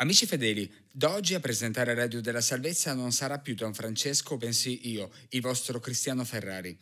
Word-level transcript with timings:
Amici 0.00 0.26
fedeli, 0.26 0.72
da 0.92 1.12
oggi 1.12 1.34
a 1.34 1.40
presentare 1.40 1.92
Radio 1.92 2.20
della 2.20 2.40
Salvezza 2.40 2.94
non 2.94 3.10
sarà 3.10 3.40
più 3.40 3.56
Don 3.56 3.74
Francesco, 3.74 4.36
bensì 4.36 4.88
io, 4.90 5.10
il 5.30 5.40
vostro 5.40 5.80
Cristiano 5.80 6.24
Ferrari. 6.24 6.78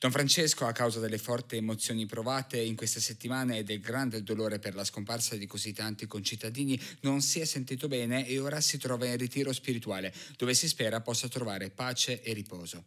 Don 0.00 0.10
Francesco, 0.10 0.66
a 0.66 0.72
causa 0.72 0.98
delle 0.98 1.18
forti 1.18 1.54
emozioni 1.54 2.06
provate 2.06 2.58
in 2.58 2.74
queste 2.74 2.98
settimane 2.98 3.58
e 3.58 3.62
del 3.62 3.78
grande 3.78 4.24
dolore 4.24 4.58
per 4.58 4.74
la 4.74 4.82
scomparsa 4.82 5.36
di 5.36 5.46
così 5.46 5.72
tanti 5.72 6.08
concittadini, 6.08 6.76
non 7.02 7.20
si 7.20 7.38
è 7.38 7.44
sentito 7.44 7.86
bene 7.86 8.26
e 8.26 8.40
ora 8.40 8.60
si 8.60 8.78
trova 8.78 9.06
in 9.06 9.16
ritiro 9.16 9.52
spirituale, 9.52 10.12
dove 10.36 10.52
si 10.52 10.66
spera 10.66 11.00
possa 11.00 11.28
trovare 11.28 11.70
pace 11.70 12.20
e 12.20 12.32
riposo. 12.32 12.86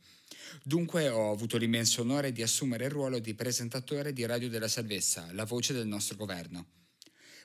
Dunque 0.61 1.07
ho 1.07 1.31
avuto 1.31 1.55
l'immenso 1.55 2.01
onore 2.01 2.33
di 2.33 2.41
assumere 2.41 2.83
il 2.83 2.91
ruolo 2.91 3.19
di 3.19 3.33
presentatore 3.33 4.11
di 4.11 4.25
Radio 4.25 4.49
della 4.49 4.67
Salvezza, 4.67 5.29
la 5.31 5.45
voce 5.45 5.71
del 5.71 5.87
nostro 5.87 6.17
governo. 6.17 6.65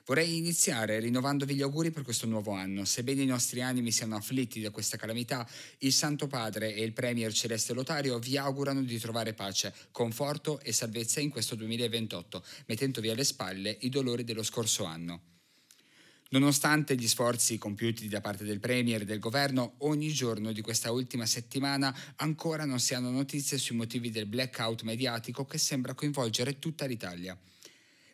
Vorrei 0.05 0.37
iniziare 0.37 0.99
rinnovandovi 0.99 1.55
gli 1.55 1.63
auguri 1.63 1.89
per 1.89 2.03
questo 2.03 2.27
nuovo 2.27 2.51
anno. 2.51 2.85
Sebbene 2.85 3.23
i 3.23 3.25
nostri 3.25 3.63
animi 3.63 3.91
siano 3.91 4.15
afflitti 4.15 4.61
da 4.61 4.69
questa 4.69 4.97
calamità, 4.97 5.49
il 5.79 5.91
Santo 5.91 6.27
Padre 6.27 6.75
e 6.75 6.83
il 6.83 6.93
Premier 6.93 7.33
Celeste 7.33 7.73
Lotario 7.73 8.19
vi 8.19 8.37
augurano 8.37 8.83
di 8.83 8.99
trovare 8.99 9.33
pace, 9.33 9.73
conforto 9.89 10.59
e 10.59 10.73
salvezza 10.73 11.21
in 11.21 11.31
questo 11.31 11.55
2028, 11.55 12.45
mettendovi 12.67 13.09
alle 13.09 13.23
spalle 13.23 13.75
i 13.81 13.89
dolori 13.89 14.23
dello 14.23 14.43
scorso 14.43 14.83
anno. 14.83 15.21
Nonostante 16.29 16.95
gli 16.95 17.07
sforzi 17.07 17.57
compiuti 17.57 18.07
da 18.07 18.21
parte 18.21 18.43
del 18.43 18.59
Premier 18.59 19.01
e 19.01 19.05
del 19.05 19.17
Governo, 19.17 19.73
ogni 19.79 20.09
giorno 20.09 20.51
di 20.51 20.61
questa 20.61 20.91
ultima 20.91 21.25
settimana 21.25 21.95
ancora 22.17 22.65
non 22.65 22.79
si 22.79 22.93
hanno 22.93 23.09
notizie 23.09 23.57
sui 23.57 23.75
motivi 23.75 24.11
del 24.11 24.27
blackout 24.27 24.83
mediatico 24.83 25.45
che 25.45 25.57
sembra 25.57 25.95
coinvolgere 25.95 26.59
tutta 26.59 26.85
l'Italia. 26.85 27.35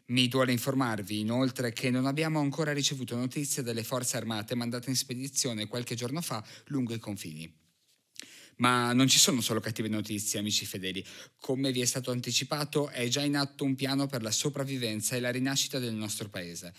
Mi 0.08 0.28
duole 0.28 0.52
informarvi 0.52 1.20
inoltre 1.20 1.72
che 1.72 1.90
non 1.90 2.05
abbiamo 2.05 2.40
ancora 2.40 2.73
ricevuto 2.73 3.16
notizie 3.16 3.64
delle 3.64 3.84
forze 3.84 4.18
armate 4.18 4.55
mandate 4.55 4.90
in 4.90 4.96
spedizione 4.96 5.68
qualche 5.68 5.96
giorno 5.96 6.21
fa 6.21 6.43
lungo 6.66 6.93
i 6.93 6.99
confini. 6.99 7.52
Ma 8.58 8.93
non 8.93 9.08
ci 9.08 9.18
sono 9.18 9.41
solo 9.41 9.60
cattive 9.60 9.88
notizie, 9.88 10.40
amici 10.40 10.66
fedeli. 10.66 11.04
Come 11.40 11.71
vi 11.71 11.82
è 11.82 11.85
stato 11.85 12.12
anticipato, 12.12 12.90
è 12.90 13.08
già 13.08 13.21
in 13.24 13.35
atto 13.35 13.63
un 13.63 13.76
piano 13.76 14.05
per 14.05 14.21
la 14.21 14.32
sopravvivenza 14.32 15.16
e 15.16 15.20
la 15.20 15.32
rinascita 15.32 15.80
del 15.80 15.93
nostro 15.93 16.30
paese. 16.30 16.74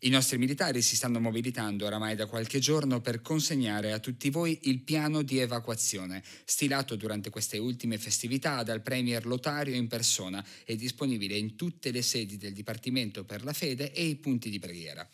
I 0.00 0.10
nostri 0.10 0.36
militari 0.36 0.82
si 0.82 0.94
stanno 0.94 1.20
mobilitando 1.20 1.86
oramai 1.86 2.14
da 2.16 2.26
qualche 2.26 2.58
giorno 2.58 3.00
per 3.00 3.22
consegnare 3.22 3.92
a 3.92 3.98
tutti 3.98 4.28
voi 4.28 4.58
il 4.64 4.80
piano 4.80 5.22
di 5.22 5.38
evacuazione, 5.38 6.22
stilato 6.44 6.96
durante 6.96 7.30
queste 7.30 7.56
ultime 7.56 7.96
festività 7.96 8.62
dal 8.62 8.82
Premier 8.82 9.24
Lotario 9.24 9.74
in 9.74 9.88
persona 9.88 10.44
e 10.66 10.76
disponibile 10.76 11.36
in 11.36 11.56
tutte 11.56 11.90
le 11.90 12.02
sedi 12.02 12.36
del 12.36 12.52
Dipartimento 12.52 13.24
per 13.24 13.42
la 13.42 13.54
Fede 13.54 13.90
e 13.92 14.04
i 14.04 14.16
punti 14.16 14.50
di 14.50 14.58
preghiera. 14.58 15.08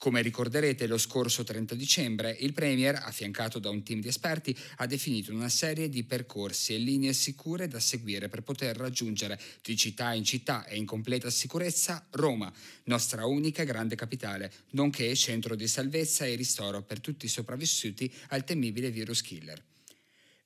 Come 0.00 0.22
ricorderete, 0.22 0.86
lo 0.86 0.96
scorso 0.96 1.44
30 1.44 1.74
dicembre 1.74 2.34
il 2.40 2.54
Premier, 2.54 2.94
affiancato 2.94 3.58
da 3.58 3.68
un 3.68 3.82
team 3.82 4.00
di 4.00 4.08
esperti, 4.08 4.56
ha 4.76 4.86
definito 4.86 5.30
una 5.30 5.50
serie 5.50 5.90
di 5.90 6.04
percorsi 6.04 6.72
e 6.72 6.78
linee 6.78 7.12
sicure 7.12 7.68
da 7.68 7.78
seguire 7.78 8.30
per 8.30 8.40
poter 8.40 8.78
raggiungere 8.78 9.38
di 9.60 9.76
città 9.76 10.14
in 10.14 10.24
città 10.24 10.64
e 10.64 10.78
in 10.78 10.86
completa 10.86 11.28
sicurezza 11.28 12.06
Roma, 12.12 12.50
nostra 12.84 13.26
unica 13.26 13.62
grande 13.64 13.94
capitale, 13.94 14.50
nonché 14.70 15.14
centro 15.14 15.54
di 15.54 15.68
salvezza 15.68 16.24
e 16.24 16.34
ristoro 16.34 16.80
per 16.80 17.00
tutti 17.00 17.26
i 17.26 17.28
sopravvissuti 17.28 18.10
al 18.28 18.42
temibile 18.42 18.90
virus 18.90 19.20
killer. 19.20 19.62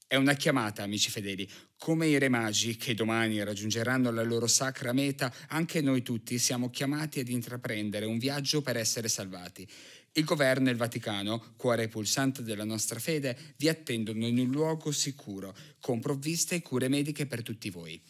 È 0.06 0.16
una 0.16 0.34
chiamata, 0.34 0.82
amici 0.82 1.10
fedeli. 1.10 1.48
Come 1.78 2.06
i 2.06 2.18
re 2.18 2.28
magi 2.28 2.76
che 2.76 2.94
domani 2.94 3.42
raggiungeranno 3.42 4.10
la 4.10 4.22
loro 4.22 4.46
sacra 4.46 4.92
meta, 4.92 5.32
anche 5.48 5.80
noi 5.80 6.02
tutti 6.02 6.38
siamo 6.38 6.68
chiamati 6.68 7.20
ad 7.20 7.28
intraprendere 7.28 8.04
un 8.04 8.18
viaggio 8.18 8.60
per 8.60 8.76
essere 8.76 9.08
salvati. 9.08 9.66
Il 10.12 10.24
governo 10.24 10.68
e 10.68 10.72
il 10.72 10.76
Vaticano, 10.76 11.54
cuore 11.56 11.88
pulsante 11.88 12.42
della 12.42 12.64
nostra 12.64 13.00
fede, 13.00 13.54
vi 13.56 13.68
attendono 13.68 14.26
in 14.26 14.38
un 14.38 14.50
luogo 14.50 14.92
sicuro, 14.92 15.56
con 15.80 16.00
provviste 16.00 16.56
e 16.56 16.62
cure 16.62 16.88
mediche 16.88 17.26
per 17.26 17.42
tutti 17.42 17.70
voi. 17.70 18.00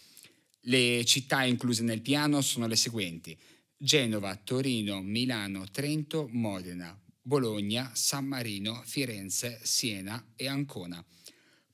Le 0.63 1.05
città 1.05 1.45
incluse 1.45 1.83
nel 1.85 2.03
piano 2.03 2.41
sono 2.41 2.67
le 2.67 2.77
seguenti: 2.77 3.39
Genova, 3.77 4.35
Torino, 4.37 5.01
Milano, 5.01 5.71
Trento, 5.71 6.29
Modena, 6.33 6.99
Bologna, 7.23 7.93
San 7.95 8.27
Marino, 8.27 8.83
Firenze, 8.85 9.61
Siena 9.63 10.33
e 10.35 10.49
Ancona. 10.49 11.03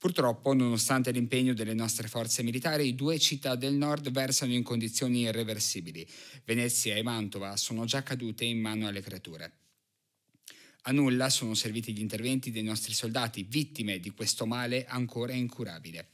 Purtroppo, 0.00 0.54
nonostante 0.54 1.10
l'impegno 1.10 1.52
delle 1.52 1.74
nostre 1.74 2.08
forze 2.08 2.42
militari, 2.42 2.94
due 2.94 3.18
città 3.18 3.54
del 3.54 3.74
nord 3.74 4.10
versano 4.10 4.54
in 4.54 4.62
condizioni 4.62 5.20
irreversibili. 5.20 6.08
Venezia 6.46 6.96
e 6.96 7.02
Mantova 7.02 7.54
sono 7.58 7.84
già 7.84 8.02
cadute 8.02 8.46
in 8.46 8.60
mano 8.60 8.86
alle 8.86 9.02
creature. 9.02 9.52
A 10.84 10.92
nulla 10.92 11.28
sono 11.28 11.52
serviti 11.52 11.92
gli 11.92 12.00
interventi 12.00 12.50
dei 12.50 12.62
nostri 12.62 12.94
soldati, 12.94 13.42
vittime 13.42 14.00
di 14.00 14.12
questo 14.12 14.46
male 14.46 14.86
ancora 14.86 15.34
incurabile. 15.34 16.08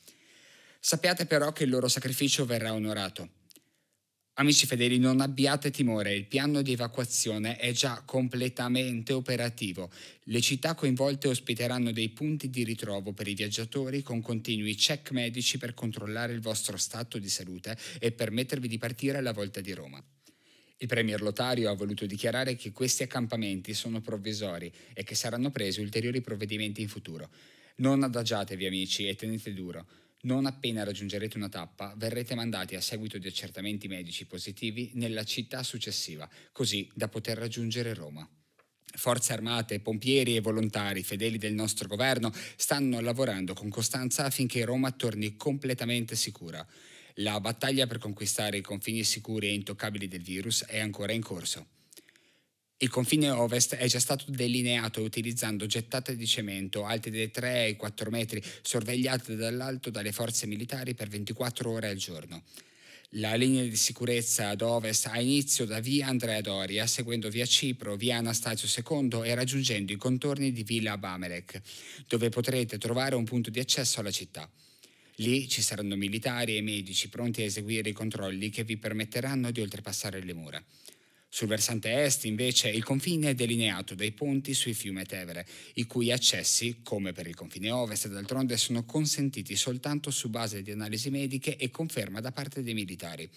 Sappiate 0.81 1.27
però 1.27 1.53
che 1.53 1.63
il 1.63 1.71
loro 1.71 1.87
sacrificio 1.87 2.45
verrà 2.45 2.73
onorato. 2.73 3.46
Amici 4.39 4.67
fedeli, 4.67 4.99
non 4.99 5.23
abbiate 5.23 5.71
timore, 5.71 6.15
il 6.15 6.27
piano 6.27 6.61
di 6.61 6.73
evacuazione 6.73 7.57
è 7.57 7.73
già 7.73 8.03
completamente 8.05 9.15
operativo. 9.15 9.91
Le 10.25 10.43
città 10.43 10.75
coinvolte 10.75 11.29
ospiteranno 11.29 11.91
dei 11.91 12.11
punti 12.11 12.51
di 12.51 12.63
ritrovo 12.63 13.15
per 13.15 13.29
i 13.29 13.35
viaggiatori 13.35 14.03
con 14.03 14.21
continui 14.21 14.75
check 14.75 15.13
medici 15.13 15.57
per 15.57 15.73
controllare 15.73 16.35
il 16.35 16.43
vostro 16.43 16.77
stato 16.77 17.17
di 17.17 17.31
salute 17.31 17.79
e 17.99 18.13
permettervi 18.13 18.69
di 18.69 18.77
partire 18.77 19.17
alla 19.17 19.33
volta 19.33 19.63
di 19.63 19.73
Roma. 19.73 20.05
Il 20.77 20.87
Premier 20.87 21.23
Lotario 21.23 21.71
ha 21.71 21.75
voluto 21.75 22.05
dichiarare 22.05 22.57
che 22.57 22.73
questi 22.73 23.05
accampamenti 23.05 23.73
sono 23.73 24.03
provvisori 24.03 24.71
e 24.93 25.03
che 25.03 25.15
saranno 25.15 25.51
presi 25.51 25.81
ulteriori 25.81 26.21
provvedimenti 26.21 26.83
in 26.83 26.89
futuro. 26.89 27.31
Non 27.77 28.03
adagiatevi 28.03 28.67
amici 28.67 29.09
e 29.09 29.15
tenete 29.15 29.55
duro. 29.55 29.87
Non 30.23 30.47
appena 30.47 30.83
raggiungerete 30.83 31.37
una 31.37 31.49
tappa, 31.49 31.95
verrete 31.97 32.35
mandati 32.35 32.75
a 32.75 32.81
seguito 32.81 33.19
di 33.19 33.29
accertamenti 33.29 33.87
medici 33.87 34.27
positivi 34.27 34.91
nella 34.95 35.25
città 35.25 35.63
successiva, 35.63 36.29
così 36.53 36.91
da 36.95 37.09
poter 37.09 37.39
raggiungere 37.39 37.95
Roma. 37.95 38.29
Forze 38.97 39.33
armate, 39.35 39.81
pompieri 39.81 40.37
e 40.37 40.41
volontari 40.41 41.03
fedeli 41.03 41.39
del 41.39 41.53
nostro 41.53 41.87
governo 41.87 42.33
stanno 42.57 43.01
lavorando 43.01 43.53
con 43.53 43.69
costanza 43.69 44.25
affinché 44.25 44.65
Roma 44.65 44.91
torni 44.91 45.37
completamente 45.37 46.17
sicura. 46.17 46.67
La 47.17 47.39
battaglia 47.41 47.87
per 47.87 47.99
conquistare 47.99 48.57
i 48.57 48.63
confini 48.63 49.05
sicuri 49.05 49.49
e 49.49 49.55
intoccabili 49.55 50.09
del 50.09 50.23
virus 50.23 50.65
è 50.65 50.81
ancora 50.81 51.13
in 51.13 51.23
corso. 51.23 51.75
Il 52.79 52.91
confine 52.91 53.31
ovest 53.31 53.75
è 53.77 53.87
già 53.87 53.99
stato 53.99 54.27
delineato 54.29 55.01
utilizzando 55.01 55.65
gettate 55.65 56.15
di 56.15 56.27
cemento 56.27 56.85
alte 56.85 57.11
dai 57.11 57.31
3 57.31 57.59
ai 57.61 57.77
4 57.77 58.11
metri, 58.11 58.43
sorvegliate 58.61 59.35
dall'alto 59.35 59.89
dalle 59.89 60.13
forze 60.13 60.47
militari 60.47 60.95
per 60.95 61.09
24 61.09 61.71
ore 61.71 61.89
al 61.89 61.97
giorno. 61.97 62.43
La 63.11 63.35
linea 63.35 63.63
di 63.63 63.77
sicurezza 63.77 64.51
ad 64.51 64.61
ovest 64.61 65.07
ha 65.07 65.19
inizio 65.19 65.65
da 65.65 65.81
via 65.81 66.09
Andrea 66.09 66.43
Doria, 66.43 66.87
seguendo 66.87 67.31
via 67.31 67.47
Cipro, 67.47 67.97
via 67.97 68.19
Anastasio 68.19 68.69
II 68.69 69.23
e 69.27 69.35
raggiungendo 69.35 69.93
i 69.93 69.97
contorni 69.97 70.53
di 70.53 70.63
Villa 70.63 70.93
Abamelec, 70.93 71.63
dove 72.07 72.29
potrete 72.29 72.77
trovare 72.77 73.15
un 73.15 73.25
punto 73.25 73.49
di 73.49 73.59
accesso 73.59 74.01
alla 74.01 74.11
città. 74.11 74.51
Lì 75.21 75.49
ci 75.49 75.63
saranno 75.63 75.97
militari 75.97 76.59
e 76.59 76.61
medici 76.61 77.09
pronti 77.09 77.41
a 77.41 77.47
eseguire 77.47 77.89
i 77.89 77.95
controlli 77.95 78.51
che 78.51 78.65
vi 78.65 78.77
permetteranno 78.77 79.51
di 79.51 79.63
oltrepassare 79.63 80.23
le 80.23 80.35
mura. 80.35 80.63
Sul 81.29 81.49
versante 81.49 82.05
est, 82.05 82.25
invece, 82.25 82.71
il 82.71 82.85
confine 82.85 83.31
è 83.31 83.35
delineato 83.35 83.95
dai 83.95 84.13
ponti 84.13 84.55
sui 84.55 84.75
fiume 84.75 85.05
Tevere, 85.05 85.47
i 85.75 85.87
cui 85.87 86.11
accessi, 86.11 86.81
come 86.83 87.13
per 87.13 87.27
il 87.27 87.35
confine 87.35 87.71
ovest, 87.71 88.09
d'altronde 88.09 88.57
sono 88.57 88.85
consentiti 88.85 89.57
soltanto 89.57 90.11
su 90.11 90.31
base 90.31 90.63
di 90.63 90.71
analisi 90.71 91.11
mediche 91.11 91.57
e 91.57 91.71
conferma 91.71 92.21
da 92.21 92.33
parte 92.33 92.63
dei 92.63 92.75
militari. 92.75 93.29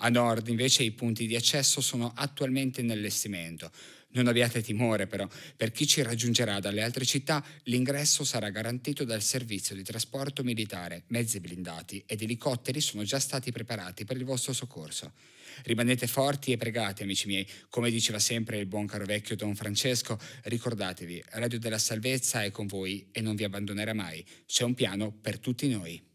A 0.00 0.08
nord 0.10 0.46
invece 0.48 0.84
i 0.84 0.92
punti 0.92 1.26
di 1.26 1.34
accesso 1.34 1.80
sono 1.80 2.12
attualmente 2.14 2.80
in 2.80 2.90
allestimento. 2.90 3.70
Non 4.10 4.26
abbiate 4.26 4.62
timore 4.62 5.06
però, 5.06 5.28
per 5.56 5.70
chi 5.70 5.86
ci 5.86 6.02
raggiungerà 6.02 6.60
dalle 6.60 6.82
altre 6.82 7.04
città 7.04 7.44
l'ingresso 7.64 8.24
sarà 8.24 8.48
garantito 8.48 9.04
dal 9.04 9.22
servizio 9.22 9.74
di 9.74 9.82
trasporto 9.82 10.42
militare, 10.42 11.02
mezzi 11.08 11.40
blindati 11.40 12.02
ed 12.06 12.22
elicotteri 12.22 12.80
sono 12.80 13.02
già 13.02 13.18
stati 13.18 13.52
preparati 13.52 14.04
per 14.04 14.16
il 14.16 14.24
vostro 14.24 14.52
soccorso. 14.52 15.12
Rimanete 15.64 16.06
forti 16.06 16.52
e 16.52 16.56
pregate, 16.56 17.02
amici 17.02 17.26
miei, 17.26 17.46
come 17.68 17.90
diceva 17.90 18.18
sempre 18.18 18.58
il 18.58 18.66
buon 18.66 18.86
caro 18.86 19.04
vecchio 19.04 19.36
Don 19.36 19.54
Francesco, 19.54 20.18
ricordatevi, 20.44 21.24
Radio 21.32 21.58
della 21.58 21.78
Salvezza 21.78 22.44
è 22.44 22.50
con 22.50 22.66
voi 22.66 23.08
e 23.12 23.20
non 23.20 23.34
vi 23.34 23.44
abbandonerà 23.44 23.92
mai. 23.92 24.24
C'è 24.46 24.64
un 24.64 24.74
piano 24.74 25.10
per 25.10 25.38
tutti 25.38 25.68
noi. 25.68 26.07